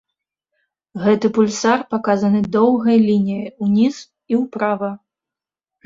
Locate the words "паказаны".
1.93-2.41